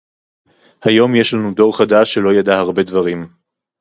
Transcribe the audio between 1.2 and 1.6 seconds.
לנו